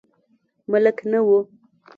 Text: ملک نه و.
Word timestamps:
ملک 0.71 0.97
نه 1.11 1.19
و. 1.25 1.27